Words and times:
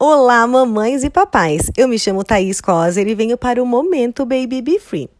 Olá, 0.00 0.46
mamães 0.46 1.02
e 1.02 1.10
papais. 1.10 1.72
Eu 1.76 1.88
me 1.88 1.98
chamo 1.98 2.22
Thaís 2.22 2.60
Coser 2.60 3.08
e 3.08 3.16
venho 3.16 3.36
para 3.36 3.60
o 3.60 3.66
Momento 3.66 4.24
Baby 4.24 4.62
Be 4.62 4.78
Free. 4.78 5.10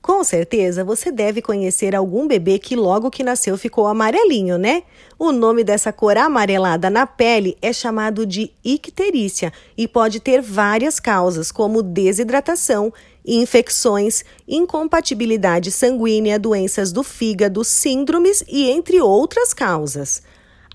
Com 0.00 0.24
certeza 0.24 0.82
você 0.82 1.12
deve 1.12 1.42
conhecer 1.42 1.94
algum 1.94 2.26
bebê 2.26 2.58
que 2.58 2.74
logo 2.74 3.10
que 3.10 3.22
nasceu 3.22 3.58
ficou 3.58 3.86
amarelinho, 3.86 4.56
né? 4.56 4.84
O 5.18 5.30
nome 5.30 5.62
dessa 5.62 5.92
cor 5.92 6.16
amarelada 6.16 6.88
na 6.88 7.06
pele 7.06 7.58
é 7.60 7.70
chamado 7.70 8.24
de 8.24 8.50
icterícia 8.64 9.52
e 9.76 9.86
pode 9.86 10.20
ter 10.20 10.40
várias 10.40 10.98
causas, 10.98 11.52
como 11.52 11.82
desidratação, 11.82 12.90
infecções, 13.26 14.24
incompatibilidade 14.48 15.70
sanguínea, 15.70 16.38
doenças 16.38 16.92
do 16.92 17.02
fígado, 17.02 17.62
síndromes 17.62 18.42
e 18.48 18.70
entre 18.70 19.02
outras 19.02 19.52
causas. 19.52 20.22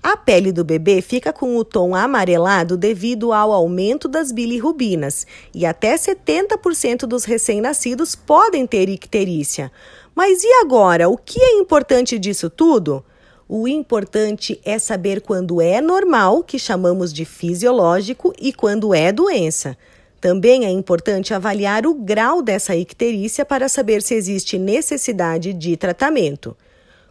A 0.02 0.16
pele 0.16 0.50
do 0.50 0.64
bebê 0.64 1.02
fica 1.02 1.30
com 1.30 1.56
o 1.56 1.64
tom 1.64 1.94
amarelado 1.94 2.74
devido 2.74 3.34
ao 3.34 3.52
aumento 3.52 4.08
das 4.08 4.32
bilirrubinas 4.32 5.26
e 5.54 5.66
até 5.66 5.94
70% 5.94 7.00
dos 7.00 7.24
recém-nascidos 7.24 8.14
podem 8.14 8.66
ter 8.66 8.88
icterícia. 8.88 9.70
Mas 10.14 10.42
e 10.42 10.50
agora, 10.62 11.08
o 11.08 11.18
que 11.18 11.38
é 11.42 11.58
importante 11.58 12.18
disso 12.18 12.48
tudo? 12.48 13.04
O 13.46 13.68
importante 13.68 14.58
é 14.64 14.78
saber 14.78 15.20
quando 15.20 15.60
é 15.60 15.82
normal, 15.82 16.42
que 16.44 16.58
chamamos 16.58 17.12
de 17.12 17.24
fisiológico, 17.26 18.32
e 18.40 18.52
quando 18.52 18.94
é 18.94 19.12
doença. 19.12 19.76
Também 20.20 20.64
é 20.64 20.70
importante 20.70 21.34
avaliar 21.34 21.86
o 21.86 21.94
grau 21.94 22.42
dessa 22.42 22.74
icterícia 22.76 23.44
para 23.44 23.68
saber 23.68 24.02
se 24.02 24.14
existe 24.14 24.58
necessidade 24.58 25.52
de 25.52 25.76
tratamento. 25.76 26.56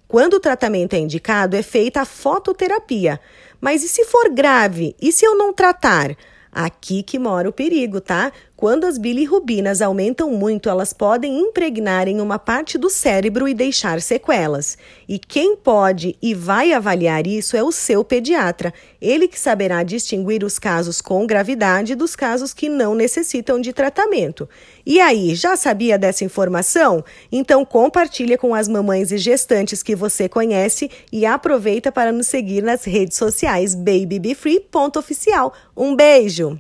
Quando 0.10 0.34
o 0.34 0.40
tratamento 0.40 0.96
é 0.96 0.98
indicado, 0.98 1.56
é 1.56 1.62
feita 1.62 2.02
a 2.02 2.06
fototerapia. 2.06 3.22
Mas 3.62 3.84
e 3.84 3.88
se 3.88 4.06
for 4.06 4.28
grave? 4.32 4.96
E 5.00 5.12
se 5.12 5.24
eu 5.24 5.38
não 5.38 5.54
tratar? 5.54 6.18
Aqui 6.52 7.04
que 7.04 7.20
mora 7.20 7.48
o 7.48 7.54
perigo, 7.54 8.02
tá? 8.02 8.32
Quando 8.60 8.84
as 8.84 8.98
bilirrubinas 8.98 9.82
aumentam 9.82 10.32
muito, 10.32 10.68
elas 10.68 10.92
podem 10.92 11.40
impregnar 11.40 12.10
em 12.10 12.20
uma 12.20 12.38
parte 12.38 12.78
do 12.78 12.90
cérebro 12.90 13.48
e 13.48 13.54
deixar 13.54 14.02
sequelas. 14.02 14.78
E 15.08 15.18
quem 15.18 15.56
pode 15.56 16.18
e 16.22 16.34
vai 16.34 16.74
avaliar 16.74 17.26
isso 17.26 17.56
é 17.56 17.64
o 17.64 17.72
seu 17.72 18.04
pediatra. 18.04 18.74
Ele 19.02 19.30
que 19.30 19.40
saberá 19.40 19.82
distinguir 19.82 20.44
os 20.44 20.60
casos 20.60 21.00
com 21.00 21.26
gravidade 21.26 21.96
dos 21.96 22.18
casos 22.18 22.54
que 22.54 22.68
não 22.68 22.94
necessitam 22.94 23.62
de 23.62 23.72
tratamento. 23.72 24.50
E 24.86 25.00
aí, 25.00 25.36
já 25.36 25.56
sabia 25.56 25.98
dessa 25.98 26.26
informação? 26.26 27.02
Então 27.32 27.64
compartilha 27.64 28.38
com 28.38 28.54
as 28.54 28.68
mamães 28.68 29.10
e 29.14 29.18
gestantes 29.18 29.82
que 29.82 29.96
você 29.96 30.28
conhece 30.28 30.92
e 31.14 31.26
aproveita 31.26 31.94
para 31.94 32.12
nos 32.12 32.28
seguir 32.28 32.62
nas 32.62 32.84
redes 32.84 33.18
sociais 33.18 33.74
babybefree.oficial. 33.74 35.54
Um 35.78 35.96
beijo! 35.96 36.60